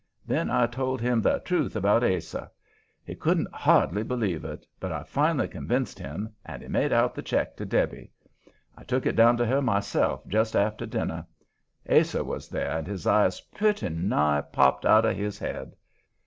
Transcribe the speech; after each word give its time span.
Then 0.25 0.49
I 0.49 0.65
told 0.65 0.99
him 0.99 1.21
the 1.21 1.41
truth 1.45 1.75
about 1.75 2.03
Ase. 2.03 2.35
He 3.03 3.13
couldn't 3.13 3.53
hardly 3.53 4.01
believe 4.01 4.43
it, 4.43 4.65
but 4.79 4.91
I 4.91 5.03
finally 5.03 5.47
convinced 5.47 5.99
him, 5.99 6.33
and 6.43 6.63
he 6.63 6.69
made 6.69 6.91
out 6.91 7.13
the 7.13 7.21
check 7.21 7.55
to 7.57 7.65
Debby. 7.67 8.11
I 8.75 8.83
took 8.83 9.05
it 9.05 9.15
down 9.15 9.37
to 9.37 9.45
her 9.45 9.61
myself 9.61 10.25
just 10.27 10.55
after 10.55 10.87
dinner. 10.87 11.27
Ase 11.85 12.15
was 12.15 12.49
there, 12.49 12.79
and 12.79 12.87
his 12.87 13.05
eyes 13.05 13.41
pretty 13.41 13.89
nigh 13.89 14.41
popped 14.41 14.87
out 14.87 15.05
of 15.05 15.15
his 15.15 15.37
head. 15.37 15.75